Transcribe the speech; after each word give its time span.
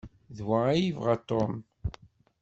D 0.35 0.39
wa 0.47 0.59
ay 0.67 0.81
yebɣa 0.85 1.15
Tom. 1.29 1.53